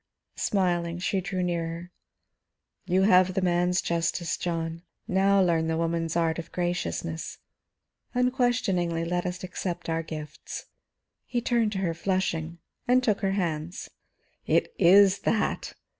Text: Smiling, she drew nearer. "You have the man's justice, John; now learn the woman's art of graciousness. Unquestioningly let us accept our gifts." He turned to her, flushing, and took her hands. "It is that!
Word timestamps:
Smiling, 0.37 0.97
she 0.97 1.21
drew 1.21 1.43
nearer. 1.43 1.91
"You 2.87 3.03
have 3.03 3.35
the 3.35 3.41
man's 3.43 3.83
justice, 3.83 4.35
John; 4.35 4.81
now 5.07 5.39
learn 5.43 5.67
the 5.67 5.77
woman's 5.77 6.15
art 6.15 6.39
of 6.39 6.51
graciousness. 6.51 7.37
Unquestioningly 8.15 9.05
let 9.05 9.27
us 9.27 9.43
accept 9.43 9.89
our 9.89 10.01
gifts." 10.01 10.65
He 11.27 11.39
turned 11.39 11.71
to 11.73 11.77
her, 11.85 11.93
flushing, 11.93 12.57
and 12.87 13.03
took 13.03 13.21
her 13.21 13.33
hands. 13.33 13.91
"It 14.47 14.73
is 14.79 15.19
that! 15.19 15.73